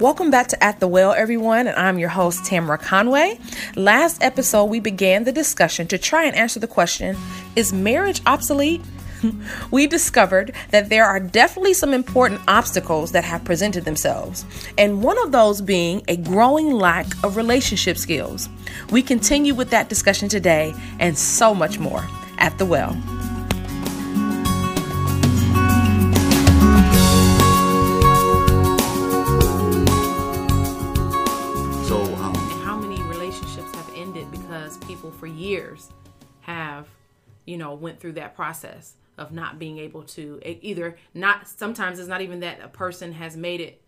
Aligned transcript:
Welcome 0.00 0.30
back 0.30 0.46
to 0.48 0.62
At 0.62 0.78
the 0.78 0.86
Well, 0.86 1.12
everyone, 1.12 1.66
and 1.66 1.76
I'm 1.76 1.98
your 1.98 2.08
host, 2.08 2.44
Tamara 2.44 2.78
Conway. 2.78 3.40
Last 3.74 4.22
episode, 4.22 4.66
we 4.66 4.78
began 4.78 5.24
the 5.24 5.32
discussion 5.32 5.88
to 5.88 5.98
try 5.98 6.22
and 6.22 6.36
answer 6.36 6.60
the 6.60 6.68
question 6.68 7.16
Is 7.56 7.72
marriage 7.72 8.22
obsolete? 8.24 8.80
we 9.72 9.88
discovered 9.88 10.54
that 10.70 10.88
there 10.88 11.04
are 11.04 11.18
definitely 11.18 11.74
some 11.74 11.92
important 11.92 12.40
obstacles 12.46 13.10
that 13.10 13.24
have 13.24 13.42
presented 13.42 13.84
themselves, 13.84 14.44
and 14.78 15.02
one 15.02 15.18
of 15.18 15.32
those 15.32 15.60
being 15.60 16.00
a 16.06 16.16
growing 16.16 16.70
lack 16.70 17.06
of 17.24 17.36
relationship 17.36 17.98
skills. 17.98 18.48
We 18.92 19.02
continue 19.02 19.52
with 19.52 19.70
that 19.70 19.88
discussion 19.88 20.28
today 20.28 20.74
and 21.00 21.18
so 21.18 21.56
much 21.56 21.80
more 21.80 22.06
at 22.38 22.56
the 22.58 22.66
well. 22.66 22.96
Years 35.68 35.88
have 36.40 36.88
you 37.44 37.56
know 37.56 37.74
went 37.74 38.00
through 38.00 38.12
that 38.12 38.34
process 38.34 38.94
of 39.16 39.32
not 39.32 39.58
being 39.58 39.78
able 39.78 40.02
to 40.02 40.40
either 40.44 40.96
not 41.14 41.48
sometimes 41.48 41.98
it's 41.98 42.08
not 42.08 42.20
even 42.20 42.40
that 42.40 42.60
a 42.62 42.68
person 42.68 43.12
has 43.12 43.36
made 43.36 43.60
it 43.60 43.80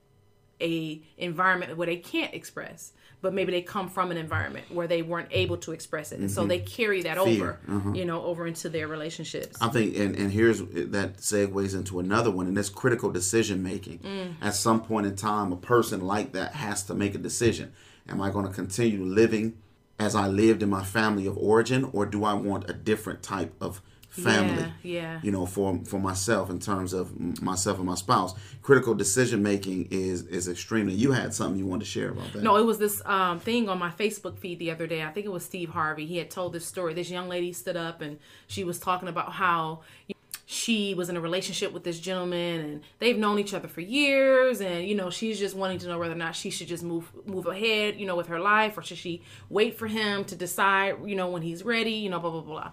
a 0.61 1.01
environment 1.17 1.77
where 1.77 1.87
they 1.87 1.97
can't 1.97 2.35
express 2.35 2.93
but 3.23 3.35
maybe 3.35 3.53
they 3.53 3.63
come 3.63 3.89
from 3.89 4.11
an 4.11 4.17
environment 4.17 4.65
where 4.71 4.87
they 4.87 5.03
weren't 5.03 5.29
able 5.31 5.57
to 5.57 5.73
express 5.73 6.13
it 6.13 6.19
and 6.19 6.29
mm-hmm. 6.29 6.35
so 6.35 6.47
they 6.47 6.59
carry 6.59 7.03
that 7.03 7.17
Fear. 7.17 7.43
over 7.43 7.61
uh-huh. 7.69 7.93
you 7.93 8.05
know 8.05 8.23
over 8.25 8.47
into 8.47 8.69
their 8.69 8.87
relationships 8.87 9.57
i 9.61 9.69
think 9.69 9.97
and, 9.97 10.17
and 10.17 10.33
here's 10.33 10.59
that 10.59 11.17
segues 11.19 11.75
into 11.75 11.99
another 11.99 12.31
one 12.31 12.47
and 12.47 12.57
that's 12.57 12.69
critical 12.69 13.11
decision 13.11 13.63
making 13.63 14.01
mm. 14.01 14.35
at 14.43 14.55
some 14.55 14.83
point 14.83 15.07
in 15.07 15.17
time 15.17 15.53
a 15.53 15.57
person 15.57 16.01
like 16.01 16.33
that 16.33 16.55
has 16.55 16.83
to 16.83 16.95
make 16.95 17.15
a 17.15 17.19
decision 17.19 17.73
am 18.09 18.21
i 18.21 18.29
going 18.31 18.47
to 18.47 18.53
continue 18.53 19.03
living 19.03 19.57
as 20.01 20.15
I 20.15 20.27
lived 20.27 20.63
in 20.63 20.71
my 20.71 20.83
family 20.83 21.27
of 21.27 21.37
origin, 21.37 21.89
or 21.93 22.07
do 22.07 22.25
I 22.25 22.33
want 22.33 22.69
a 22.69 22.73
different 22.73 23.23
type 23.23 23.55
of 23.61 23.83
family? 24.09 24.73
Yeah, 24.83 25.01
yeah. 25.01 25.21
You 25.23 25.31
know, 25.31 25.45
for 25.45 25.79
for 25.85 26.01
myself 26.01 26.49
in 26.49 26.59
terms 26.59 26.95
of 26.95 27.43
myself 27.43 27.77
and 27.77 27.87
my 27.87 27.95
spouse, 27.95 28.35
critical 28.63 28.95
decision 28.95 29.43
making 29.43 29.89
is 29.91 30.23
is 30.23 30.49
extremely. 30.49 30.95
You 30.95 31.13
had 31.13 31.35
something 31.35 31.59
you 31.59 31.67
wanted 31.67 31.85
to 31.85 31.91
share 31.91 32.09
about 32.09 32.33
that? 32.33 32.43
No, 32.43 32.57
it 32.57 32.65
was 32.65 32.79
this 32.79 33.03
um, 33.05 33.39
thing 33.41 33.69
on 33.69 33.79
my 33.79 33.91
Facebook 33.91 34.39
feed 34.39 34.59
the 34.59 34.71
other 34.71 34.87
day. 34.87 35.03
I 35.03 35.11
think 35.11 35.27
it 35.27 35.33
was 35.33 35.45
Steve 35.45 35.69
Harvey. 35.69 36.07
He 36.07 36.17
had 36.17 36.31
told 36.31 36.55
this 36.55 36.65
story. 36.65 36.95
This 36.95 37.11
young 37.11 37.29
lady 37.29 37.53
stood 37.53 37.77
up 37.77 38.01
and 38.01 38.19
she 38.47 38.65
was 38.65 38.79
talking 38.79 39.09
about 39.09 39.33
how. 39.33 39.83
You 40.09 40.15
she 40.61 40.95
was 40.95 41.09
in 41.09 41.17
a 41.17 41.21
relationship 41.21 41.73
with 41.73 41.85
this 41.85 41.99
gentleman 41.99 42.61
and 42.61 42.83
they've 42.99 43.17
known 43.19 43.39
each 43.39 43.55
other 43.55 43.69
for 43.69 43.81
years 43.81 44.61
and 44.61 44.87
you 44.87 44.95
know 44.95 45.09
she's 45.09 45.39
just 45.39 45.57
wanting 45.57 45.79
to 45.79 45.89
know 45.89 45.99
whether 45.99 46.13
or 46.13 46.17
not 46.17 46.37
she 46.37 46.51
should 46.51 46.69
just 46.69 46.83
move 46.83 47.11
move 47.25 47.47
ahead 47.47 47.99
you 47.99 48.07
know 48.07 48.17
with 48.17 48.27
her 48.27 48.39
life 48.41 48.77
or 48.77 48.83
should 48.83 48.99
she 48.99 49.23
wait 49.49 49.79
for 49.79 49.87
him 49.87 50.25
to 50.25 50.37
decide 50.37 50.97
you 51.05 51.17
know 51.17 51.29
when 51.31 51.43
he's 51.43 51.65
ready 51.65 51.93
you 51.93 52.11
know 52.11 52.21
blah 52.21 52.31
blah 52.31 52.41
blah 52.43 52.71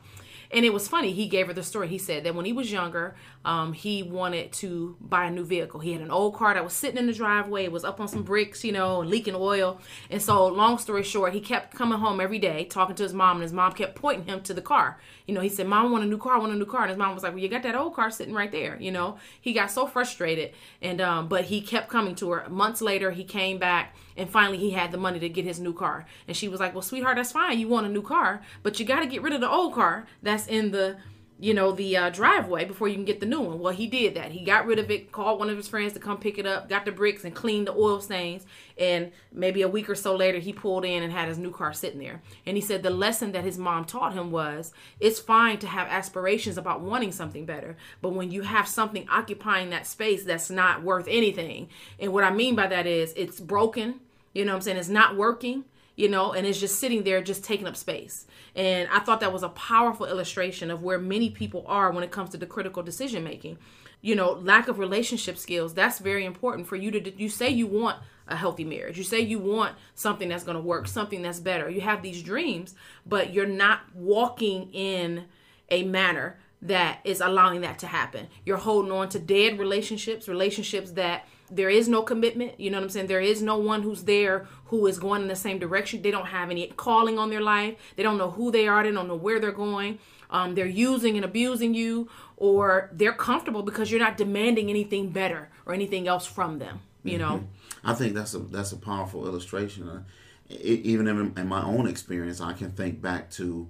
and 0.52 0.66
it 0.66 0.73
was 0.73 0.88
funny. 0.88 1.12
He 1.12 1.28
gave 1.28 1.48
her 1.48 1.53
the 1.53 1.64
story. 1.64 1.88
He 1.88 1.98
said 1.98 2.23
that 2.23 2.36
when 2.36 2.45
he 2.45 2.53
was 2.53 2.72
younger, 2.72 3.16
um, 3.44 3.73
he 3.73 4.03
wanted 4.03 4.52
to 4.54 4.95
buy 5.02 5.26
a 5.26 5.31
new 5.31 5.44
vehicle. 5.44 5.80
He 5.80 5.94
had 5.94 6.02
an 6.02 6.12
old 6.12 6.36
car 6.36 6.54
that 6.54 6.64
was 6.64 6.73
sitting 6.73 6.98
in 6.98 7.08
the 7.08 7.14
driveway. 7.14 7.66
It 7.66 7.72
was 7.72 7.84
up 7.84 8.00
on 8.00 8.08
some 8.08 8.23
bricks, 8.23 8.64
you 8.64 8.72
know, 8.72 9.00
leaking 9.00 9.36
oil. 9.36 9.80
And 10.09 10.22
so, 10.22 10.48
long 10.48 10.78
story 10.78 11.04
short, 11.04 11.34
he 11.34 11.39
kept 11.39 11.76
coming 11.76 12.00
home 12.00 12.20
every 12.20 12.39
day 12.39 12.66
talking 12.66 12.95
to 12.95 13.04
his 13.04 13.14
mom, 13.14 13.38
and 13.38 13.44
his 13.44 13.54
mom 13.54 13.73
kept 13.73 13.95
pointing 13.95 14.26
him 14.26 14.42
to 14.42 14.54
the 14.54 14.62
car. 14.62 15.00
You 15.26 15.34
know, 15.34 15.42
he 15.42 15.50
said, 15.50 15.67
"Mom, 15.67 15.88
I 15.88 15.89
want 15.89 16.04
a 16.04 16.08
new 16.08 16.17
car. 16.17 16.36
I 16.36 16.39
want 16.39 16.54
a 16.54 16.56
new 16.56 16.66
car." 16.66 16.82
And 16.82 16.89
his 16.89 16.98
mom 16.98 17.14
was 17.14 17.23
like, 17.23 17.34
"Well, 17.34 17.42
you 17.42 17.50
got 17.50 17.64
that 17.64 17.76
old 17.76 17.94
car 17.94 18.09
sitting 18.11 18.34
right 18.34 18.52
there." 18.52 18.78
You 18.80 18.92
know, 18.92 19.17
he 19.39 19.54
got 19.54 19.72
so 19.72 19.88
frustrated, 19.88 20.52
and 20.82 21.02
um, 21.02 21.28
but 21.28 21.45
he 21.45 21.61
kept 21.61 21.89
coming 21.89 22.16
to 22.16 22.32
her. 22.32 22.50
Months 22.50 22.82
later, 22.82 23.11
he 23.11 23.23
came 23.23 23.58
back 23.58 23.95
and 24.17 24.28
finally, 24.30 24.58
he 24.58 24.72
had 24.72 24.92
the 24.92 24.98
money 24.98 25.20
to 25.20 25.30
get 25.30 25.45
his 25.45 25.59
new 25.59 25.73
car. 25.73 26.06
And 26.28 26.36
she 26.36 26.48
was 26.48 26.59
like, 26.59 26.73
Well, 26.73 26.82
sweetheart, 26.82 27.17
that's 27.17 27.32
fine. 27.32 27.59
You 27.59 27.67
want 27.67 27.86
a 27.86 27.89
new 27.89 28.02
car, 28.02 28.42
but 28.64 28.80
you 28.80 28.86
got 28.86 29.02
to 29.02 29.05
get 29.05 29.22
rid 29.22 29.33
of 29.33 29.42
the 29.42 29.49
old 29.49 29.73
car 29.73 30.08
that's 30.23 30.36
in 30.45 30.70
the 30.70 30.98
you 31.39 31.53
know 31.53 31.71
the 31.71 31.95
uh, 31.95 32.09
driveway 32.09 32.65
before 32.65 32.87
you 32.87 32.95
can 32.95 33.05
get 33.05 33.20
the 33.20 33.25
new 33.25 33.39
one. 33.39 33.59
Well 33.59 33.73
he 33.73 33.87
did 33.87 34.15
that. 34.15 34.31
He 34.31 34.43
got 34.43 34.65
rid 34.65 34.77
of 34.77 34.92
it 34.92 35.11
called 35.11 35.39
one 35.39 35.49
of 35.49 35.58
his 35.58 35.67
friends 35.67 35.93
to 35.93 35.99
come 35.99 36.17
pick 36.17 36.37
it 36.37 36.45
up 36.45 36.67
got 36.67 36.83
the 36.83 36.92
bricks 36.92 37.23
and 37.23 37.33
cleaned 37.33 37.67
the 37.67 37.73
oil 37.73 38.02
stains. 38.02 38.45
And 38.77 39.11
maybe 39.31 39.61
a 39.61 39.67
week 39.67 39.89
or 39.89 39.95
so 39.95 40.15
later 40.15 40.39
he 40.39 40.52
pulled 40.52 40.83
in 40.83 41.03
and 41.03 41.14
had 41.14 41.27
his 41.27 41.37
new 41.37 41.52
car 41.52 41.73
sitting 41.73 41.99
there. 41.99 42.21
And 42.45 42.58
he 42.58 42.61
said 42.61 42.83
the 42.83 42.89
lesson 42.89 43.31
that 43.31 43.43
his 43.43 43.58
mom 43.58 43.86
taught 43.86 44.14
him 44.14 44.31
was 44.31 44.73
it's 44.99 45.20
fine 45.20 45.59
to 45.59 45.67
have 45.67 45.87
aspirations 45.87 46.58
about 46.58 46.81
wanting 46.81 47.11
something 47.11 47.45
better 47.45 47.77
but 48.02 48.09
when 48.09 48.31
you 48.31 48.42
have 48.42 48.67
something 48.67 49.08
occupying 49.09 49.69
that 49.69 49.87
space 49.87 50.23
that's 50.23 50.49
not 50.49 50.83
worth 50.83 51.08
anything. 51.08 51.69
And 51.99 52.11
what 52.11 52.23
i 52.23 52.31
mean 52.31 52.55
by 52.55 52.67
that 52.67 52.87
is 52.87 53.14
it's 53.15 53.39
broken 53.39 54.02
you 54.37 54.45
know 54.45 54.54
I'm 54.54 54.61
saying? 54.61 54.77
It's 54.77 54.87
not 54.87 55.15
working, 55.15 55.65
you 55.98 56.08
know, 56.08 56.32
and 56.32 56.48
it's 56.48 56.60
just 56.60 56.80
sitting 56.80 57.04
there, 57.04 57.22
just 57.22 57.44
taking 57.44 57.68
up 57.68 57.76
space. 57.76 58.28
And 58.56 58.88
I 58.90 59.00
thought 59.00 59.20
that 59.20 59.34
was 59.34 59.44
a 59.44 59.50
powerful 59.50 60.06
illustration 60.06 60.72
of 60.72 60.84
where 60.84 61.00
many 61.00 61.32
people 61.32 61.66
are 61.68 61.92
when 61.92 62.04
it 62.04 62.12
comes 62.12 62.30
to 62.30 62.38
the 62.38 62.46
critical 62.46 62.84
decision 62.84 63.24
making. 63.24 63.58
You 64.02 64.16
know, 64.16 64.34
lack 64.34 64.68
of 64.68 64.78
relationship 64.78 65.38
skills, 65.38 65.74
that's 65.74 65.98
very 65.98 66.24
important 66.24 66.68
for 66.68 66.76
you 66.76 66.92
to, 66.92 67.20
you 67.20 67.30
say 67.30 67.50
you 67.50 67.66
want 67.66 67.98
a 68.28 68.36
healthy 68.36 68.64
marriage. 68.64 68.98
You 68.98 69.04
say 69.04 69.22
you 69.22 69.40
want 69.40 69.76
something 69.96 70.30
that's 70.30 70.44
going 70.44 70.56
to 70.56 70.62
work, 70.62 70.88
something 70.88 71.24
that's 71.24 71.40
better. 71.40 71.68
You 71.68 71.82
have 71.82 72.04
these 72.04 72.22
dreams, 72.22 72.76
but 73.06 73.34
you're 73.34 73.48
not 73.48 73.82
walking 73.96 74.72
in 74.74 75.26
a 75.70 75.84
manner 75.84 76.38
that 76.62 77.00
is 77.06 77.22
allowing 77.22 77.62
that 77.62 77.80
to 77.80 77.88
happen. 77.88 78.28
You're 78.46 78.58
holding 78.58 78.92
on 78.92 79.10
to 79.10 79.20
dead 79.20 79.58
relationships, 79.58 80.28
relationships 80.28 80.92
that 80.92 81.26
there 81.50 81.70
is 81.70 81.88
no 81.88 82.02
commitment 82.02 82.60
you 82.60 82.70
know 82.70 82.78
what 82.78 82.84
i'm 82.84 82.90
saying? 82.90 83.08
There 83.08 83.22
is 83.22 83.42
no 83.42 83.58
one 83.58 83.82
who's 83.84 84.04
there 84.04 84.48
who 84.66 84.86
is 84.88 85.00
going 85.00 85.22
in 85.22 85.28
the 85.28 85.36
same 85.36 85.60
direction. 85.60 86.02
They 86.02 86.12
don't 86.12 86.28
have 86.28 86.50
any 86.50 86.68
calling 86.68 87.18
on 87.18 87.30
their 87.30 87.42
life. 87.42 87.76
They 87.96 88.04
don't 88.04 88.18
know 88.18 88.32
who 88.32 88.52
they 88.52 88.68
are. 88.68 88.84
They 88.84 88.92
don't 88.92 89.08
know 89.08 89.16
where 89.16 89.40
they're 89.40 89.52
going. 89.52 90.00
Um, 90.30 90.56
they're 90.56 90.66
using 90.66 91.16
and 91.16 91.24
abusing 91.24 91.74
you 91.74 92.10
or 92.36 92.90
they're 92.92 93.14
comfortable 93.14 93.64
because 93.64 93.90
you're 93.90 94.00
not 94.00 94.18
demanding 94.18 94.70
anything 94.70 95.10
better 95.10 95.50
or 95.66 95.74
anything 95.74 96.08
else 96.08 96.26
from 96.26 96.60
them 96.60 96.82
you 97.08 97.18
know? 97.18 97.38
Mm-hmm. 97.38 97.90
i 97.90 97.94
think 97.94 98.14
that's 98.14 98.34
a 98.34 98.40
that's 98.40 98.72
a 98.72 98.78
powerful 98.78 99.26
illustration. 99.26 99.88
Uh, 99.88 100.04
it, 100.50 100.82
even 100.82 101.08
in, 101.08 101.34
in, 101.38 101.48
my 101.48 101.64
own 101.64 101.88
experience 101.88 102.42
i 102.42 102.54
can 102.54 102.72
think 102.72 103.02
back 103.02 103.30
to 103.32 103.70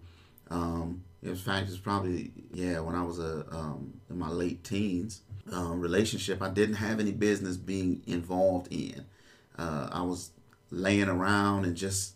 um, 0.50 1.04
in 1.24 1.36
fact 1.36 1.70
it's 1.70 1.78
probably 1.78 2.32
yeah 2.54 2.80
when 2.80 2.96
i 2.96 3.04
was 3.04 3.20
a 3.20 3.46
um, 3.52 4.00
in 4.10 4.18
my 4.18 4.30
late 4.30 4.64
teens 4.64 5.22
um, 5.52 5.80
relationship 5.80 6.42
I 6.42 6.50
didn't 6.50 6.76
have 6.76 7.00
any 7.00 7.12
business 7.12 7.58
being 7.58 8.02
involved 8.06 8.68
in. 8.72 9.06
Uh, 9.58 9.90
I 9.92 10.02
was 10.02 10.32
laying 10.70 11.10
around 11.10 11.66
and 11.66 11.76
just 11.76 12.14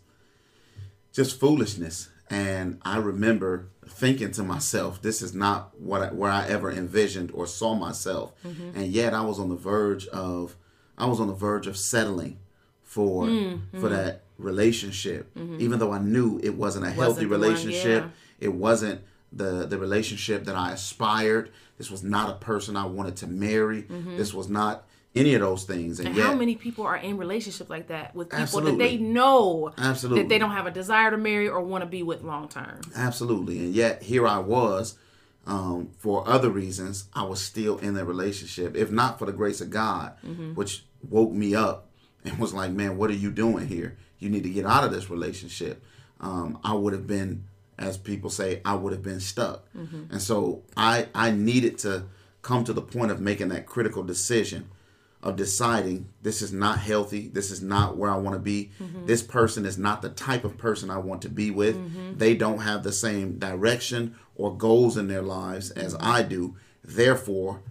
just 1.11 1.39
foolishness. 1.39 2.09
And 2.29 2.79
I 2.83 2.97
remember 2.97 3.67
thinking 3.87 4.31
to 4.31 4.43
myself, 4.43 5.01
"This 5.01 5.21
is 5.21 5.33
not 5.33 5.77
what 5.79 6.01
I, 6.01 6.07
where 6.07 6.31
I 6.31 6.47
ever 6.47 6.71
envisioned 6.71 7.31
or 7.33 7.45
saw 7.45 7.75
myself." 7.75 8.31
Mm-hmm. 8.45 8.77
And 8.77 8.87
yet, 8.87 9.13
I 9.13 9.21
was 9.21 9.39
on 9.39 9.49
the 9.49 9.55
verge 9.55 10.07
of 10.07 10.55
I 10.97 11.05
was 11.07 11.19
on 11.19 11.27
the 11.27 11.33
verge 11.33 11.67
of 11.67 11.75
settling 11.75 12.39
for 12.83 13.25
mm-hmm. 13.25 13.79
for 13.79 13.89
that 13.89 14.23
relationship, 14.37 15.33
mm-hmm. 15.35 15.59
even 15.59 15.79
though 15.79 15.91
I 15.91 15.99
knew 15.99 16.39
it 16.41 16.55
wasn't 16.55 16.85
a 16.85 16.89
wasn't 16.89 17.03
healthy 17.03 17.25
relationship. 17.25 18.03
One, 18.03 18.11
yeah. 18.11 18.47
It 18.47 18.53
wasn't 18.53 19.01
the 19.31 19.65
the 19.65 19.77
relationship 19.77 20.45
that 20.45 20.55
I 20.55 20.71
aspired. 20.71 21.51
This 21.77 21.89
was 21.89 22.03
not 22.03 22.29
a 22.29 22.33
person 22.33 22.75
I 22.75 22.85
wanted 22.85 23.15
to 23.17 23.27
marry. 23.27 23.83
Mm-hmm. 23.83 24.17
This 24.17 24.33
was 24.33 24.49
not 24.49 24.85
any 25.15 25.33
of 25.33 25.41
those 25.41 25.63
things. 25.63 25.99
And, 25.99 26.09
and 26.09 26.17
yet, 26.17 26.27
how 26.27 26.35
many 26.35 26.55
people 26.55 26.85
are 26.85 26.97
in 26.97 27.17
relationships 27.17 27.69
like 27.69 27.87
that 27.87 28.15
with 28.15 28.29
people 28.29 28.41
absolutely. 28.41 28.71
that 28.71 28.77
they 28.77 28.97
know 28.97 29.73
absolutely. 29.77 30.23
that 30.23 30.29
they 30.29 30.37
don't 30.37 30.51
have 30.51 30.67
a 30.67 30.71
desire 30.71 31.11
to 31.11 31.17
marry 31.17 31.47
or 31.47 31.61
want 31.61 31.83
to 31.83 31.89
be 31.89 32.03
with 32.03 32.23
long 32.23 32.47
term? 32.47 32.81
Absolutely. 32.95 33.59
And 33.59 33.73
yet 33.73 34.03
here 34.03 34.27
I 34.27 34.39
was, 34.39 34.97
um, 35.45 35.89
for 35.97 36.27
other 36.27 36.49
reasons, 36.49 37.05
I 37.13 37.23
was 37.23 37.41
still 37.41 37.77
in 37.79 37.95
that 37.95 38.05
relationship. 38.05 38.75
If 38.75 38.91
not 38.91 39.19
for 39.19 39.25
the 39.25 39.33
grace 39.33 39.61
of 39.61 39.69
God, 39.69 40.13
mm-hmm. 40.25 40.53
which 40.53 40.85
woke 41.09 41.31
me 41.31 41.55
up 41.55 41.89
and 42.23 42.37
was 42.37 42.53
like, 42.53 42.71
"Man, 42.71 42.97
what 42.97 43.09
are 43.09 43.13
you 43.13 43.31
doing 43.31 43.67
here? 43.67 43.97
You 44.19 44.29
need 44.29 44.43
to 44.43 44.49
get 44.49 44.65
out 44.65 44.83
of 44.83 44.91
this 44.91 45.09
relationship." 45.09 45.83
Um, 46.19 46.59
I 46.63 46.73
would 46.73 46.93
have 46.93 47.07
been 47.07 47.45
as 47.81 47.97
people 47.97 48.29
say, 48.29 48.61
I 48.63 48.75
would 48.75 48.93
have 48.93 49.03
been 49.03 49.19
stuck. 49.19 49.67
Mm-hmm. 49.75 50.11
And 50.11 50.21
so 50.21 50.63
I 50.77 51.07
I 51.13 51.31
needed 51.31 51.77
to 51.79 52.05
come 52.41 52.63
to 52.63 52.73
the 52.73 52.81
point 52.81 53.11
of 53.11 53.19
making 53.19 53.49
that 53.49 53.65
critical 53.65 54.03
decision 54.03 54.69
of 55.23 55.35
deciding 55.35 56.09
this 56.23 56.41
is 56.41 56.51
not 56.51 56.79
healthy, 56.79 57.27
this 57.27 57.51
is 57.51 57.61
not 57.61 57.95
where 57.95 58.09
I 58.09 58.17
want 58.17 58.35
to 58.35 58.39
be. 58.39 58.71
Mm-hmm. 58.81 59.05
This 59.05 59.21
person 59.21 59.65
is 59.65 59.77
not 59.77 60.01
the 60.01 60.09
type 60.09 60.43
of 60.43 60.57
person 60.57 60.89
I 60.89 60.97
want 60.97 61.21
to 61.23 61.29
be 61.29 61.51
with. 61.51 61.75
Mm-hmm. 61.75 62.17
They 62.17 62.33
don't 62.33 62.59
have 62.59 62.83
the 62.83 62.91
same 62.91 63.37
direction 63.37 64.15
or 64.35 64.55
goals 64.57 64.97
in 64.97 65.07
their 65.07 65.21
lives 65.21 65.69
as 65.71 65.95
I 65.99 66.23
do. 66.23 66.55
Therefore, 66.83 67.61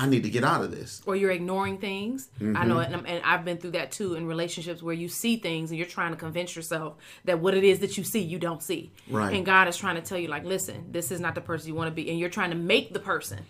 I 0.00 0.06
need 0.06 0.22
to 0.22 0.30
get 0.30 0.44
out 0.44 0.62
of 0.62 0.70
this. 0.70 1.02
Or 1.04 1.14
you're 1.14 1.30
ignoring 1.30 1.76
things. 1.76 2.30
Mm-hmm. 2.40 2.56
I 2.56 2.64
know, 2.64 2.78
and, 2.78 3.06
and, 3.06 3.22
I've 3.22 3.44
been 3.44 3.58
through 3.58 3.72
that 3.72 3.92
too 3.92 4.14
in 4.14 4.26
relationships 4.26 4.82
where 4.82 4.94
you 4.94 5.08
see 5.08 5.36
things 5.36 5.70
and 5.70 5.76
you're 5.76 5.86
trying 5.86 6.12
to 6.12 6.16
convince 6.16 6.56
yourself 6.56 6.96
that 7.26 7.40
what 7.40 7.52
it 7.52 7.64
is 7.64 7.80
that 7.80 7.98
you 7.98 8.04
see, 8.04 8.20
you 8.20 8.38
don't 8.38 8.62
see. 8.62 8.92
Right. 9.10 9.34
And 9.34 9.44
God 9.44 9.68
is 9.68 9.76
trying 9.76 9.96
to 9.96 10.00
tell 10.00 10.16
you, 10.16 10.28
like, 10.28 10.44
listen, 10.44 10.86
this 10.90 11.10
is 11.10 11.20
not 11.20 11.34
the 11.34 11.42
person 11.42 11.68
you 11.68 11.74
want 11.74 11.88
to 11.88 11.94
be, 11.94 12.08
and 12.08 12.18
you're 12.18 12.30
trying 12.30 12.48
to 12.48 12.56
make 12.56 12.94
the 12.94 12.98
person 12.98 13.40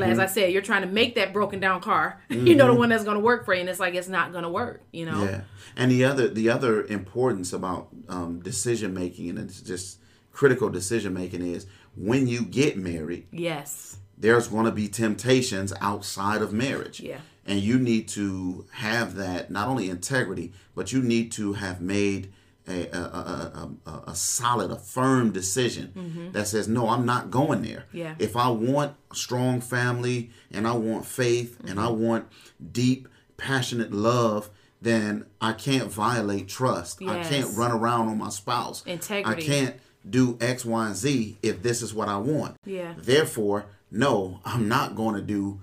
As 0.00 0.18
I 0.18 0.26
said, 0.26 0.52
you're 0.52 0.62
trying 0.62 0.82
to 0.82 0.88
make 0.88 1.16
that 1.16 1.32
broken 1.32 1.60
down 1.60 1.80
car, 1.80 2.22
you 2.28 2.54
know, 2.54 2.68
the 2.68 2.74
one 2.74 2.88
that's 2.88 3.04
going 3.04 3.16
to 3.16 3.22
work 3.22 3.44
for 3.44 3.54
you, 3.54 3.60
and 3.60 3.68
it's 3.68 3.80
like 3.80 3.94
it's 3.94 4.08
not 4.08 4.32
going 4.32 4.44
to 4.44 4.48
work, 4.48 4.82
you 4.92 5.06
know. 5.06 5.24
Yeah, 5.24 5.40
and 5.76 5.90
the 5.90 6.04
other 6.04 6.28
the 6.28 6.48
other 6.50 6.84
importance 6.84 7.52
about 7.52 7.88
um, 8.08 8.40
decision 8.40 8.94
making 8.94 9.30
and 9.30 9.38
it's 9.38 9.60
just 9.60 9.98
critical 10.32 10.68
decision 10.68 11.12
making 11.14 11.42
is 11.42 11.66
when 11.96 12.26
you 12.26 12.44
get 12.44 12.76
married, 12.76 13.26
Yes. 13.32 13.98
There's 14.18 14.48
going 14.48 14.64
to 14.66 14.72
be 14.72 14.88
temptations 14.88 15.72
outside 15.80 16.42
of 16.42 16.52
marriage. 16.52 17.00
Yeah. 17.00 17.18
And 17.44 17.60
you 17.60 17.78
need 17.78 18.08
to 18.08 18.66
have 18.72 19.14
that 19.16 19.50
not 19.50 19.68
only 19.68 19.88
integrity, 19.88 20.52
but 20.74 20.92
you 20.92 21.00
need 21.02 21.30
to 21.32 21.52
have 21.54 21.80
made 21.80 22.32
a 22.66 22.88
a, 22.88 22.98
a, 22.98 23.70
a, 23.86 24.02
a 24.08 24.14
solid, 24.16 24.72
a 24.72 24.76
firm 24.76 25.30
decision 25.30 26.30
that 26.32 26.48
says, 26.48 26.66
no, 26.66 26.88
I'm 26.88 27.06
not 27.06 27.30
going 27.30 27.62
there. 27.62 27.84
Mm-hmm. 27.88 27.98
Yeah. 27.98 28.14
If 28.18 28.36
I 28.36 28.48
want 28.48 28.94
a 29.12 29.14
strong 29.14 29.60
family 29.60 30.30
and 30.50 30.66
I 30.66 30.72
want 30.72 31.06
faith 31.06 31.58
and 31.64 31.78
I 31.78 31.84
Mm-hmm. 31.86 32.02
want 32.02 32.26
deep, 32.72 33.06
passionate 33.36 33.92
love, 33.92 34.50
then 34.82 35.26
I 35.40 35.52
can't 35.52 35.90
violate 35.92 36.48
trust. 36.48 37.00
I 37.02 37.22
can't 37.22 37.56
run 37.56 37.70
around 37.70 38.08
on 38.08 38.18
my 38.18 38.30
spouse. 38.30 38.84
Integrity. 38.86 39.42
I 39.42 39.46
can't 39.46 39.76
do 40.08 40.36
X, 40.40 40.64
Y, 40.64 40.86
and 40.86 40.96
Z 40.96 41.38
if 41.42 41.62
this 41.62 41.82
is 41.82 41.94
what 41.94 42.08
I 42.08 42.16
want. 42.18 42.56
Yeah. 42.64 42.94
Therefore, 42.96 43.66
no, 43.96 44.40
I'm 44.44 44.68
not 44.68 44.94
going 44.94 45.14
to 45.14 45.22
do, 45.22 45.60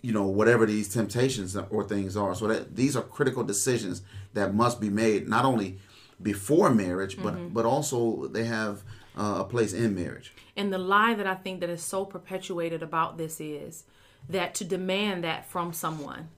you 0.00 0.12
know, 0.12 0.24
whatever 0.24 0.66
these 0.66 0.88
temptations 0.88 1.56
or 1.56 1.84
things 1.84 2.16
are. 2.16 2.34
So 2.34 2.46
that 2.48 2.76
these 2.76 2.96
are 2.96 3.02
critical 3.02 3.44
decisions 3.44 4.02
that 4.34 4.54
must 4.54 4.80
be 4.80 4.90
made 4.90 5.28
not 5.28 5.44
only 5.44 5.78
before 6.20 6.70
marriage, 6.70 7.16
but 7.22 7.34
Mm-hmm. 7.34 7.48
but 7.48 7.64
also 7.66 8.26
they 8.28 8.44
have 8.44 8.82
uh, 9.16 9.36
a 9.38 9.44
place 9.44 9.72
in 9.72 9.94
marriage. 9.94 10.32
And 10.56 10.72
the 10.72 10.78
lie 10.78 11.14
that 11.14 11.26
I 11.26 11.34
think 11.34 11.60
that 11.60 11.70
is 11.70 11.82
so 11.82 12.04
perpetuated 12.04 12.82
about 12.82 13.18
this 13.18 13.40
is 13.40 13.84
that 14.28 14.54
to 14.54 14.64
demand 14.64 15.24
that 15.24 15.44
from 15.46 15.72
someone 15.72 16.28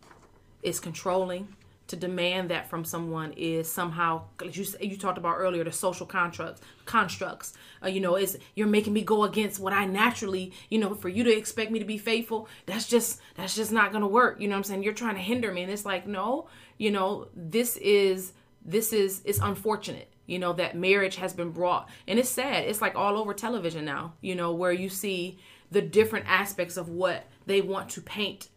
is 0.62 0.80
controlling. 0.80 1.48
To 1.94 2.00
demand 2.00 2.50
that 2.50 2.68
from 2.68 2.84
someone 2.84 3.32
is 3.36 3.70
somehow, 3.70 4.22
you 4.42 4.64
you 4.80 4.96
talked 4.96 5.16
about 5.16 5.36
earlier, 5.36 5.62
the 5.62 5.70
social 5.70 6.06
constructs. 6.06 6.60
Constructs, 6.86 7.52
uh, 7.84 7.86
you 7.86 8.00
know, 8.00 8.16
is 8.16 8.36
you're 8.56 8.66
making 8.66 8.92
me 8.92 9.02
go 9.02 9.22
against 9.22 9.60
what 9.60 9.72
I 9.72 9.84
naturally, 9.84 10.52
you 10.70 10.78
know, 10.80 10.96
for 10.96 11.08
you 11.08 11.22
to 11.22 11.30
expect 11.30 11.70
me 11.70 11.78
to 11.78 11.84
be 11.84 11.96
faithful. 11.96 12.48
That's 12.66 12.88
just 12.88 13.20
that's 13.36 13.54
just 13.54 13.70
not 13.70 13.92
gonna 13.92 14.08
work. 14.08 14.40
You 14.40 14.48
know 14.48 14.56
I'm 14.56 14.64
saying? 14.64 14.82
You're 14.82 14.92
trying 14.92 15.14
to 15.14 15.20
hinder 15.20 15.52
me, 15.52 15.62
and 15.62 15.70
it's 15.70 15.84
like, 15.84 16.04
no, 16.04 16.48
you 16.78 16.90
know, 16.90 17.28
this 17.36 17.76
is 17.76 18.32
this 18.64 18.92
is 18.92 19.22
it's 19.24 19.38
unfortunate 19.38 20.10
you 20.26 20.38
know 20.38 20.52
that 20.54 20.76
marriage 20.76 21.16
has 21.16 21.32
been 21.32 21.50
brought 21.50 21.88
and 22.08 22.18
it's 22.18 22.30
sad 22.30 22.64
it's 22.64 22.80
like 22.80 22.96
all 22.96 23.18
over 23.18 23.34
television 23.34 23.84
now 23.84 24.14
you 24.22 24.34
know 24.34 24.52
where 24.52 24.72
you 24.72 24.88
see 24.88 25.38
the 25.70 25.82
different 25.82 26.24
aspects 26.26 26.76
of 26.78 26.88
what 26.88 27.26
they 27.46 27.60
want 27.60 27.90
to 27.90 28.00
paint 28.00 28.48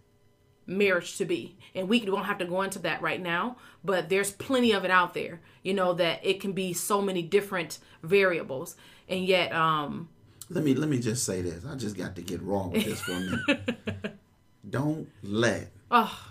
marriage 0.68 1.18
to 1.18 1.26
be 1.26 1.58
and 1.74 1.88
we 1.88 2.00
don't 2.00 2.26
have 2.26 2.38
to 2.38 2.46
go 2.46 2.62
into 2.62 2.78
that 2.80 3.02
right 3.02 3.22
now 3.22 3.56
but 3.84 4.10
there's 4.10 4.32
plenty 4.32 4.74
of 4.74 4.84
it 4.84 4.92
out 4.92 5.14
there 5.14 5.40
you 5.64 5.74
know 5.74 5.94
that 5.94 6.20
it 6.24 6.42
can 6.42 6.52
be 6.52 6.74
so 6.74 7.02
many 7.02 7.22
different 7.22 7.80
variables 8.04 8.76
and 9.08 9.26
yet 9.26 9.52
um 9.54 10.10
Let 10.50 10.64
me 10.64 10.74
let 10.76 10.90
me 10.90 11.00
just 11.00 11.24
say 11.26 11.42
this. 11.42 11.66
I 11.66 11.76
just 11.76 11.96
got 11.98 12.16
to 12.16 12.22
get 12.22 12.42
raw 12.42 12.68
with 12.68 12.84
this 12.86 13.02
for 13.02 13.14
a 13.14 13.20
minute. 13.20 14.18
don't 14.70 15.08
let 15.24 15.72
oh 15.90 16.28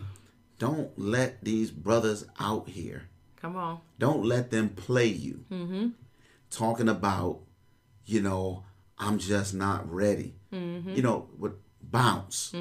don't 0.59 0.91
let 0.99 1.43
these 1.43 1.71
brothers 1.71 2.27
out 2.39 2.69
here 2.69 3.09
come 3.41 3.57
on 3.57 3.81
Don't 3.99 4.25
let 4.25 4.51
them 4.51 4.69
play 4.71 5.07
you. 5.07 5.45
Mm-hmm. 5.51 5.89
Talking 6.51 6.89
about, 6.89 7.41
you 8.07 8.21
know, 8.23 8.65
I'm 8.99 9.19
just 9.19 9.53
not 9.55 9.91
ready. 9.93 10.35
Mm-hmm. 10.53 10.95
You 10.95 11.03
know, 11.03 11.29
with 11.39 11.53
bounce. 11.83 12.53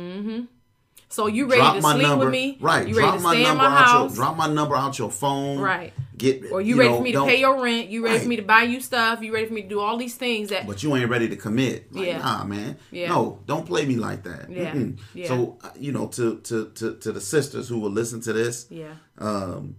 So 1.16 1.28
you 1.28 1.46
ready 1.48 1.62
Drop 1.62 1.76
to 1.76 1.82
sleep 1.82 2.02
number. 2.02 2.26
with 2.26 2.32
me 2.34 2.58
Right. 2.60 2.88
you 2.88 2.94
drop 2.96 3.06
ready 3.06 3.18
to 3.18 3.24
my 3.24 3.34
stay 3.36 3.50
in 3.52 3.58
my 3.58 3.70
house 3.70 4.10
your 4.10 4.16
drop 4.16 4.36
my 4.38 4.48
number 4.48 4.76
out 4.76 5.00
your 5.00 5.12
phone. 5.12 5.60
Right. 5.60 5.94
Get 6.18 6.50
or 6.52 6.62
you, 6.62 6.78
ready 6.78 6.90
know, 6.92 6.98
for 6.98 7.04
me 7.04 7.12
to 7.12 7.26
pay 7.26 7.40
your 7.40 7.62
rent 7.62 7.90
you 7.90 8.04
ready 8.04 8.16
Right. 8.16 8.24
for 8.24 8.30
me 8.30 8.36
to 8.38 8.42
buy 8.44 8.64
you 8.64 8.80
stuff 8.82 9.22
you 9.22 9.34
ready 9.34 9.48
for 9.48 9.54
me 9.54 9.62
to 9.64 9.68
do 9.68 9.80
all 9.80 9.98
these 9.98 10.16
things 10.16 10.50
that 10.50 10.66
but 10.68 10.82
you 10.84 10.96
ain't 10.96 11.10
ready 11.10 11.28
to 11.30 11.36
commit. 11.36 11.94
Like, 11.94 12.08
Yeah. 12.08 12.18
Nah, 12.20 12.44
man. 12.46 12.78
Yeah. 12.92 13.10
No, 13.10 13.40
don't 13.46 13.66
play 13.66 13.86
me 13.86 13.96
like 13.96 14.24
that. 14.24 14.50
Yeah. 14.50 14.74
Mm-mm. 14.74 14.98
Yeah. 15.14 15.28
So, 15.28 15.58
uh, 15.64 15.70
you 15.80 15.92
know, 15.92 16.08
to, 16.18 16.40
to, 16.40 16.70
to, 16.76 16.96
to 17.04 17.12
the 17.12 17.22
sisters 17.22 17.68
who 17.70 17.80
will 17.80 17.92
listen 17.92 18.20
to 18.22 18.34
this, 18.34 18.68
yeah 18.70 18.94
um, 19.18 19.76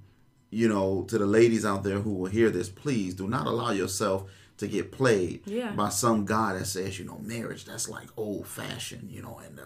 you 0.51 0.69
know, 0.69 1.03
to 1.09 1.19
the 1.19 1.27
ladies 1.27 1.65
out 1.67 1.83
there 1.85 1.99
who 1.99 2.13
will 2.15 2.31
hear 2.31 2.51
this, 2.51 2.69
please 2.69 3.15
do 3.15 3.27
not 3.29 3.47
allow 3.47 3.71
yourself 3.73 4.25
to 4.59 4.67
get 4.67 4.91
played 4.93 5.43
Yeah. 5.47 5.73
by 5.73 5.91
some 5.91 6.25
guy 6.25 6.55
that 6.59 6.67
says, 6.67 6.99
you 6.99 7.05
know, 7.05 7.19
marriage 7.23 7.65
that's 7.67 7.89
like 7.91 8.09
old 8.17 8.47
fashioned, 8.47 9.11
you 9.11 9.21
know, 9.23 9.39
and 9.45 9.59
uh, 9.61 9.65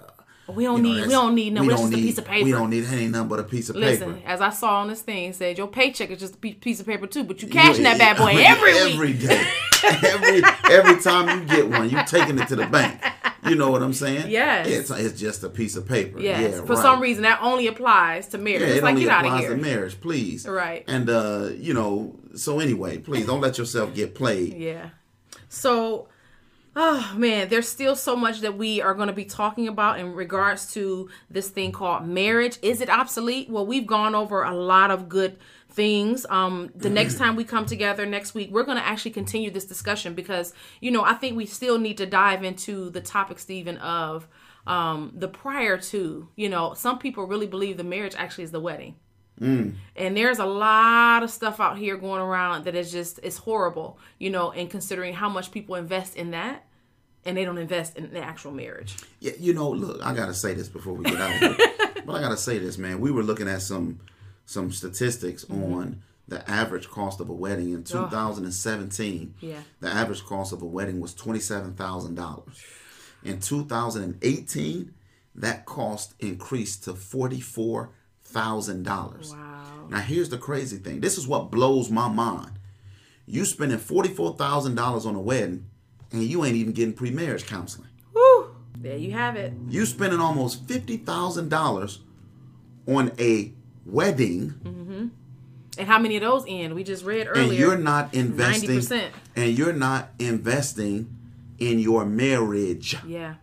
we 0.51 0.65
don't 0.65 0.85
you 0.85 0.91
know, 0.93 0.95
need 1.01 1.07
we 1.07 1.13
don't 1.13 1.35
need 1.35 1.53
no 1.53 1.61
we 1.63 1.69
it's 1.69 1.77
don't 1.81 1.91
just 1.91 1.93
a 1.93 1.97
need- 1.97 2.03
piece 2.09 2.19
of 2.19 2.25
paper 2.25 2.45
We 2.45 2.53
don't 2.53 2.71
need 2.71 2.85
ain't 2.85 3.13
nothing 3.13 3.29
but 3.29 3.41
a 3.41 3.45
piece 3.45 3.69
of 3.69 3.77
Listen, 3.77 3.99
paper. 4.01 4.13
Listen, 4.17 4.29
as 4.29 4.41
I 4.41 4.51
saw 4.51 4.81
on 4.81 4.89
this 4.89 5.03
thing, 5.03 5.31
it 5.31 5.37
said 5.37 5.59
your 5.59 5.69
paycheck 5.69 6.11
is 6.11 6.19
just 6.21 6.35
a 6.35 6.39
piece 6.39 6.81
of 6.81 6.87
paper 6.87 7.07
too, 7.07 7.25
but 7.25 7.43
you 7.43 7.49
cashing 7.49 7.85
that 7.85 7.99
bad 7.99 8.17
boy 8.17 8.35
mean, 8.35 8.41
every 8.47 8.73
week. 8.75 8.95
every 8.95 9.13
day, 9.15 9.47
every 9.85 10.43
every 10.71 11.01
time 11.03 11.41
you 11.41 11.47
get 11.47 11.69
one, 11.69 11.89
you 11.91 11.99
taking 12.07 12.39
it 12.39 12.49
to 12.49 12.57
the 12.57 12.67
bank. 12.67 13.01
You 13.43 13.55
know 13.55 13.71
what 13.71 13.83
I'm 13.83 13.95
saying? 13.95 14.31
Yes. 14.31 14.67
It's, 14.69 14.91
it's 14.91 15.19
just 15.19 15.43
a 15.43 15.49
piece 15.49 15.75
of 15.75 15.89
paper. 15.89 16.21
Yes, 16.21 16.57
Yeah, 16.57 16.61
for 16.61 16.75
right. 16.75 16.83
some 16.83 17.01
reason 17.01 17.23
that 17.23 17.41
only 17.41 17.69
applies 17.69 18.29
to 18.29 18.39
marriage. 18.39 18.61
Yeah, 18.61 18.67
it's 18.69 18.77
it 18.79 18.83
like 18.83 18.93
only 18.97 19.07
of 19.09 19.13
applies 19.17 19.41
here. 19.41 19.51
to 19.51 19.57
marriage, 19.57 19.99
please. 20.03 20.47
Right. 20.47 20.85
And 20.87 21.09
uh, 21.09 21.49
you 21.57 21.73
know, 21.73 22.17
so 22.35 22.61
anyway, 22.61 22.99
please 22.99 23.25
don't 23.25 23.41
let 23.41 23.57
yourself 23.57 23.95
get 23.95 24.15
played. 24.15 24.53
Yeah. 24.59 24.91
So, 25.49 26.09
oh 26.77 27.13
man, 27.17 27.49
there's 27.49 27.69
still 27.69 27.97
so 27.97 28.15
much 28.15 28.41
that 28.41 28.57
we 28.57 28.81
are 28.81 28.95
going 28.95 29.09
to 29.09 29.13
be 29.13 29.25
talking 29.25 29.69
about 29.69 29.99
in 29.99 30.15
regards 30.15 30.73
to 30.75 31.09
this 31.29 31.49
thing 31.49 31.73
called 31.73 32.07
marriage. 32.07 32.59
Is 32.63 32.81
it 32.81 32.89
obsolete? 32.89 33.51
Well, 33.51 33.67
we've 33.67 33.87
gone 33.87 34.15
over 34.15 34.43
a 34.43 34.55
lot 34.55 34.91
of 34.91 35.09
good 35.09 35.37
things. 35.71 36.27
Um, 36.31 36.71
the 36.75 36.91
next 37.01 37.19
time 37.19 37.37
we 37.37 37.45
come 37.45 37.67
together 37.67 38.07
next 38.07 38.35
week, 38.35 38.51
we're 38.51 38.63
going 38.63 38.79
to 38.79 38.87
actually 38.87 39.13
continue 39.13 39.51
this 39.51 39.65
discussion 39.65 40.15
because, 40.15 40.53
you 40.81 40.91
know, 40.91 41.05
I 41.05 41.15
think 41.15 41.37
we 41.37 41.47
still 41.47 41.79
need 41.79 41.99
to 41.99 42.07
dive 42.07 42.45
into 42.45 42.91
the 42.91 43.01
topic, 43.01 43.39
Stephen, 43.39 43.77
of 43.79 44.29
um, 44.67 45.13
the 45.15 45.29
prior 45.29 45.79
to, 45.79 46.29
you 46.37 46.49
know, 46.49 46.75
some 46.75 46.99
people 46.99 47.25
really 47.25 47.47
believe 47.47 47.77
the 47.77 47.85
marriage 47.85 48.15
actually 48.17 48.45
is 48.45 48.53
the 48.53 48.61
wedding. 48.61 48.97
And 49.41 50.17
there's 50.17 50.39
a 50.39 50.45
lot 50.47 51.23
of 51.23 51.31
stuff 51.31 51.61
out 51.61 51.79
here 51.79 51.97
going 51.97 52.21
around 52.21 52.65
that 52.65 52.75
is 52.75 52.93
just 52.93 53.21
it's 53.23 53.39
horrible, 53.39 53.99
you 54.19 54.31
know, 54.31 54.53
and 54.53 54.69
considering 54.71 55.15
how 55.15 55.29
much 55.29 55.51
people 55.51 55.77
invest 55.77 56.17
in 56.17 56.33
that 56.33 56.67
and 57.25 57.37
they 57.37 57.45
don't 57.45 57.59
invest 57.59 57.97
in 57.97 58.13
the 58.13 58.21
actual 58.21 58.51
marriage. 58.53 58.97
Yeah, 59.21 59.33
you 59.39 59.53
know, 59.55 59.71
look, 59.71 60.05
I 60.05 60.15
gotta 60.15 60.35
say 60.35 60.55
this 60.55 60.69
before 60.69 60.93
we 60.95 61.05
get 61.05 61.21
out 61.21 61.43
of 61.43 61.57
here. 61.57 61.69
but 62.07 62.15
I 62.17 62.21
gotta 62.21 62.37
say 62.37 62.59
this, 62.59 62.77
man. 62.79 63.01
We 63.01 63.11
were 63.11 63.23
looking 63.23 63.49
at 63.49 63.63
some 63.63 64.01
some 64.47 64.71
statistics 64.73 65.45
Mm-hmm. 65.45 65.73
on 65.75 66.03
the 66.29 66.49
average 66.49 66.89
cost 66.89 67.21
of 67.21 67.29
a 67.29 67.33
wedding 67.33 67.73
in 67.73 67.83
2017. 67.83 69.35
Yeah. 69.41 69.57
The 69.81 69.89
average 69.89 70.25
cost 70.25 70.53
of 70.53 70.63
a 70.63 70.67
wedding 70.67 71.01
was 71.01 71.13
twenty 71.15 71.41
seven 71.41 71.75
thousand 71.75 72.15
dollars. 72.15 72.63
In 73.25 73.41
2018, 73.41 74.95
that 75.35 75.67
cost 75.67 76.15
increased 76.21 76.85
to 76.85 76.95
forty 76.95 77.41
four 77.41 77.91
thousand 78.31 78.85
dollars. 78.85 79.33
Wow. 79.35 79.87
Now 79.91 80.01
here's 80.01 80.29
the 80.29 80.39
crazy 80.39 80.77
thing. 80.79 81.01
This 81.01 81.19
is 81.19 81.27
what 81.27 81.51
blows 81.51 81.91
my 81.91 82.09
mind. 82.09 82.53
You 83.27 83.45
spending 83.45 83.79
forty 83.79 84.09
four 84.09 84.37
thousand 84.37 84.75
dollars 84.75 85.07
on 85.07 85.15
a 85.15 85.21
wedding, 85.21 85.67
and 86.13 86.23
you 86.23 86.45
ain't 86.45 86.57
even 86.57 86.73
getting 86.73 86.95
pre 86.95 87.11
marriage 87.11 87.47
counseling. 87.47 87.89
Whew. 88.13 88.55
There 88.79 88.97
you 88.97 89.13
have 89.13 89.37
it. 89.37 89.53
You 89.69 89.85
spending 89.87 90.21
almost 90.21 90.67
fifty 90.67 90.97
thousand 90.97 91.49
dollars 91.49 92.01
on 92.87 93.13
a 93.19 93.53
wedding, 93.85 94.55
mm-hmm. 94.63 95.07
And 95.79 95.87
how 95.89 95.99
many 95.99 96.17
of 96.17 96.23
those 96.23 96.45
end? 96.49 96.75
We 96.75 96.83
just 96.85 97.05
read 97.05 97.27
earlier. 97.29 97.43
and 97.45 97.53
you're 97.55 97.79
not 97.79 98.13
investing. 98.13 98.71
90%. 98.71 99.09
And 99.37 99.57
you're 99.57 99.73
not 99.73 100.11
investing 100.19 101.17
in 101.59 101.79
your 101.79 102.05
marriage 102.05 102.97
Yeah. 103.07 103.37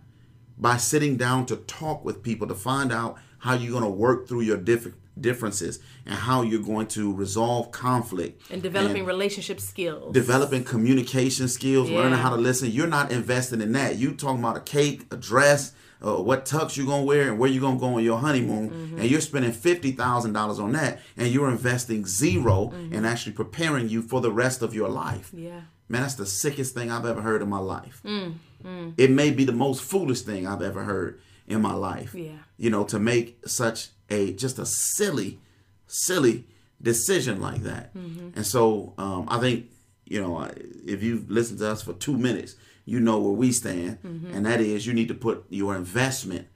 by 0.58 0.78
sitting 0.78 1.16
down 1.18 1.46
to 1.48 1.56
talk 1.56 2.04
with 2.04 2.22
people 2.22 2.46
to 2.48 2.54
find 2.54 2.92
out 2.92 3.18
how 3.40 3.54
you're 3.54 3.72
going 3.72 3.84
to 3.84 3.90
work 3.90 4.28
through 4.28 4.42
your 4.42 4.58
diff- 4.58 4.94
differences 5.20 5.80
and 6.06 6.16
how 6.16 6.42
you're 6.44 6.62
going 6.62 6.88
to 6.88 7.14
resolve 7.14 7.72
conflict 7.72 8.42
And 8.52 8.62
developing 8.62 9.06
relationship 9.06 9.60
skills. 9.60 10.14
developing 10.14 10.64
communication 10.64 11.48
skills, 11.48 11.90
learning 11.90 12.20
how 12.20 12.30
to 12.30 12.36
listen. 12.38 12.70
You're 12.72 12.88
not 12.88 13.12
investing 13.12 13.62
in 13.62 13.72
that. 13.74 13.98
You 13.98 14.14
talking 14.14 14.40
about 14.40 14.58
a 14.58 14.62
cake, 14.62 15.06
a 15.12 15.18
dress, 15.18 15.74
uh, 16.06 16.16
what 16.22 16.46
tux 16.46 16.78
you're 16.78 16.86
gonna 16.86 17.04
wear, 17.04 17.30
and 17.30 17.40
where 17.40 17.50
you're 17.50 17.62
gonna 17.62 17.80
go 17.80 17.96
on 17.96 18.04
your 18.04 18.20
honeymoon, 18.20 18.70
Mm-hmm. 18.70 19.00
and 19.00 19.10
you're 19.10 19.22
spending 19.22 19.52
fifty 19.52 19.92
thousand 19.92 20.34
dollars 20.34 20.60
on 20.60 20.74
that, 20.74 21.00
and 21.18 21.30
you're 21.34 21.50
investing 21.50 22.06
0 22.06 22.72
Mm-hmm. 22.72 22.94
and 22.94 23.08
actually 23.08 23.32
preparing 23.34 23.90
you 23.90 24.04
for 24.04 24.22
the 24.22 24.32
rest 24.32 24.62
of 24.62 24.76
your 24.76 24.90
life. 24.90 25.32
yeah. 25.34 25.62
Man, 25.90 26.02
that's 26.02 26.16
the 26.16 26.26
sickest 26.26 26.74
thing 26.76 26.92
I've 26.92 27.06
ever 27.06 27.22
heard 27.22 27.42
in 27.42 27.50
my 27.50 27.60
life. 27.60 28.02
Mm, 28.06 28.94
It 28.98 29.10
may 29.10 29.32
be 29.32 29.46
the 29.46 29.54
most 29.54 29.82
foolish 29.82 30.22
thing 30.22 30.46
I've 30.46 30.62
ever 30.62 30.84
heard 30.84 31.20
in 31.48 31.62
my 31.62 31.74
life. 31.74 32.14
Yeah. 32.14 32.38
You 32.58 32.70
know, 32.70 32.84
to 32.86 33.00
make 33.00 33.40
such 33.48 33.90
a 34.10 34.34
just 34.34 34.60
a 34.60 34.66
silly, 34.66 35.40
silly 35.88 36.46
decision 36.82 37.42
like 37.42 37.64
that. 37.64 37.96
Mm-hmm. 37.96 38.30
And 38.36 38.46
so 38.46 38.94
um, 38.98 39.28
I 39.30 39.40
think, 39.40 39.68
you 40.06 40.22
know, 40.22 40.50
if 40.86 41.02
you've 41.02 41.30
listened 41.30 41.60
to 41.60 41.72
us 41.72 41.82
for 41.82 41.94
two 41.94 42.18
minutes, 42.18 42.56
you 42.86 43.00
know 43.00 43.20
where 43.20 43.34
we 43.34 43.52
stand. 43.52 44.02
Mm-hmm. 44.04 44.34
And 44.34 44.46
that 44.46 44.62
is 44.62 44.86
you 44.86 44.94
need 44.94 45.08
to 45.08 45.14
put 45.14 45.46
your 45.50 45.76
investment 45.76 46.48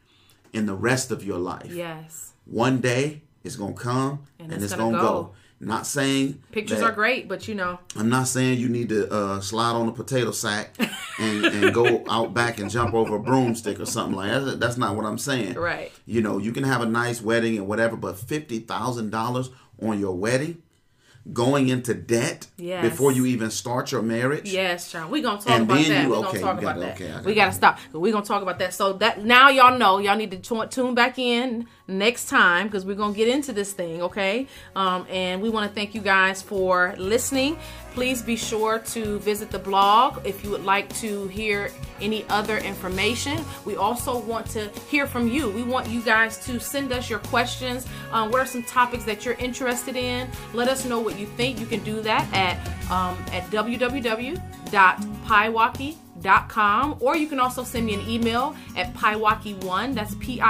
in 0.54 0.66
the 0.66 0.76
rest 0.76 1.12
of 1.12 1.24
your 1.24 1.40
life. 1.40 1.72
Yes. 1.72 2.34
One 2.46 2.80
day 2.80 3.24
it's 3.44 3.56
gonna 3.56 3.74
come 3.74 4.24
and, 4.40 4.52
it's 4.52 4.66
it's, 4.66 4.74
gonna 4.74 4.92
gonna, 4.92 5.04
go. 5.04 5.24
go. 5.24 5.34
Not 5.64 5.86
saying 5.86 6.42
Pictures 6.52 6.80
that- 6.80 6.86
are 6.88 6.92
great, 6.92 7.28
but 7.30 7.48
you 7.48 7.54
know, 7.54 7.78
I'm 7.96 8.10
not 8.10 8.28
saying 8.28 8.58
you 8.60 8.68
need 8.68 8.90
to 8.90 9.08
uh, 9.14 9.42
slide 9.42 9.74
on 9.74 9.88
a 9.88 9.92
potato 9.92 10.32
sack 10.32 10.76
and, 11.20 11.46
and 11.46 11.72
go 11.74 12.04
out 12.10 12.34
back 12.34 12.60
and 12.60 12.68
jump 12.70 12.96
over 12.96 13.18
a 13.18 13.20
broomstick 13.20 13.80
or 13.80 13.86
something 13.86 14.16
like 14.16 14.32
that. 14.32 14.60
That's 14.60 14.78
not 14.78 14.96
what 14.96 15.06
I'm 15.06 15.20
saying. 15.20 15.54
Right. 15.54 15.92
You 16.08 16.22
know, 16.22 16.40
you 16.40 16.52
can 16.52 16.64
have 16.64 16.82
a 16.82 16.88
nice 16.88 17.22
wedding 17.22 17.58
and 17.58 17.68
whatever, 17.68 17.96
but 17.96 18.18
fifty 18.18 18.58
thousand 18.58 19.12
dollars 19.12 19.52
on 19.80 20.00
your 20.00 20.16
wedding, 20.16 20.64
going 21.32 21.70
into 21.70 21.94
debt 21.94 22.48
Yes. 22.58 22.84
before 22.84 23.12
you 23.12 23.28
even 23.28 23.52
start 23.52 23.92
your 23.92 24.02
marriage. 24.02 24.52
Yes, 24.52 24.92
child. 24.92 25.12
We're 25.12 25.22
gonna 25.22 25.38
talk 25.40 25.52
And 25.52 25.64
about 25.66 25.86
that. 25.86 26.04
you- 26.04 26.10
We're 26.10 26.16
okay, 26.18 26.26
gonna 26.26 26.40
talk 26.40 26.54
about 26.60 26.64
gotta- 26.64 26.80
that. 26.80 26.96
okay, 26.96 27.12
I 27.12 27.22
we 27.22 27.36
got 27.36 27.46
gotta 27.46 27.56
stop. 27.56 27.80
We're 27.94 28.12
gonna 28.12 28.26
talk 28.26 28.42
about 28.42 28.58
that. 28.60 28.74
So 28.74 28.94
that 28.94 29.24
now 29.24 29.50
y'all 29.50 29.78
know 29.78 30.00
y'all 30.00 30.16
need 30.18 30.32
to 30.32 30.38
tu- 30.38 30.66
tune 30.72 30.96
back 30.96 31.20
in 31.20 31.68
next 31.92 32.30
time 32.30 32.68
because 32.68 32.86
we're 32.86 32.96
gonna 32.96 33.14
get 33.14 33.28
into 33.28 33.54
this 33.54 33.74
thing, 33.74 34.02
okay? 34.02 34.48
Um, 34.76 35.06
and 35.10 35.42
we 35.42 35.50
want 35.50 35.70
to 35.70 35.76
thank 35.76 35.94
you 35.94 36.02
guys 36.02 36.42
for 36.42 36.96
listening. 36.98 37.58
Please 37.94 38.22
be 38.22 38.38
sure 38.38 38.80
to 38.80 39.20
visit 39.20 39.52
the 39.52 39.60
blog 39.60 40.26
if 40.26 40.44
you 40.44 40.50
would 40.50 40.64
like 40.64 40.88
to 40.96 41.28
hear 41.28 41.70
any 42.00 42.26
other 42.30 42.58
information. 42.60 43.44
We 43.66 43.76
also 43.76 44.18
want 44.18 44.48
to 44.52 44.70
hear 44.90 45.06
from 45.06 45.28
you. 45.28 45.50
We 45.50 45.64
want 45.64 45.90
you 45.90 46.02
guys 46.02 46.38
to 46.46 46.60
send 46.60 46.94
us 46.94 47.10
your 47.10 47.20
questions. 47.20 47.86
Um, 48.14 48.32
what 48.32 48.40
are 48.40 48.46
some 48.46 48.64
topics 48.64 49.04
that 49.04 49.26
you're 49.26 49.36
interested 49.36 49.98
in? 49.98 50.30
Let 50.54 50.70
us 50.70 50.86
know 50.86 51.02
what 51.02 51.20
you 51.20 51.26
think. 51.26 51.60
You 51.60 51.66
can 51.66 51.84
do 51.84 52.00
that 52.02 52.32
at 52.34 52.58
um, 52.90 53.18
at 53.34 53.50
www.piewaki.com 56.22 56.98
or 57.00 57.16
you 57.16 57.28
can 57.28 57.40
also 57.40 57.64
send 57.64 57.86
me 57.86 57.94
an 57.94 58.02
email 58.10 58.56
at 58.76 58.94
piewaki1 58.94 59.94
that's 59.94 60.16
p-i-e-w-a-k-i-e 60.16 60.50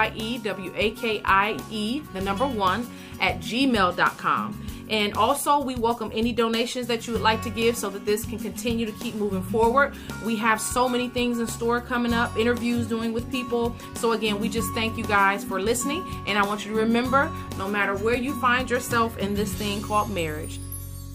the 2.13 2.21
number 2.21 2.47
one 2.47 2.87
at 3.19 3.39
gmail.com 3.39 4.67
and 4.89 5.13
also 5.13 5.59
we 5.59 5.75
welcome 5.75 6.11
any 6.13 6.33
donations 6.33 6.87
that 6.87 7.07
you 7.07 7.13
would 7.13 7.21
like 7.21 7.41
to 7.43 7.49
give 7.49 7.77
so 7.77 7.89
that 7.89 8.05
this 8.05 8.25
can 8.25 8.37
continue 8.37 8.85
to 8.85 8.91
keep 8.91 9.15
moving 9.15 9.41
forward. 9.43 9.93
We 10.25 10.35
have 10.35 10.59
so 10.59 10.89
many 10.89 11.07
things 11.07 11.39
in 11.39 11.47
store 11.47 11.79
coming 11.79 12.13
up 12.13 12.35
interviews 12.35 12.87
doing 12.87 13.13
with 13.13 13.31
people. 13.31 13.73
So 13.95 14.11
again 14.11 14.37
we 14.39 14.49
just 14.49 14.67
thank 14.73 14.97
you 14.97 15.05
guys 15.05 15.45
for 15.45 15.61
listening 15.61 16.03
and 16.27 16.37
i 16.37 16.45
want 16.45 16.65
you 16.65 16.71
to 16.71 16.77
remember 16.77 17.31
no 17.57 17.67
matter 17.67 17.95
where 17.95 18.15
you 18.15 18.33
find 18.41 18.69
yourself 18.69 19.17
in 19.17 19.33
this 19.33 19.53
thing 19.53 19.81
called 19.81 20.09
marriage 20.09 20.59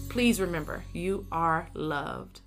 please 0.09 0.41
remember 0.41 0.85
you 0.93 1.27
are 1.31 1.69
loved 1.75 2.41